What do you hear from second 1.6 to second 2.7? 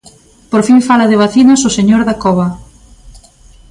o señor Dacova.